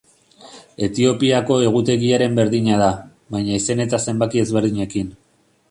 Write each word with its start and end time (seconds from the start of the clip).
Etiopiako 0.87 1.57
egutegiaren 1.67 2.41
berdina 2.41 2.81
da, 2.85 2.89
baina 3.37 3.61
izen 3.61 3.87
eta 3.87 4.03
zenbaki 4.09 4.45
ezberdinekin. 4.47 5.17